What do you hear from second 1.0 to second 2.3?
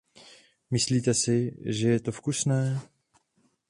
si, že je to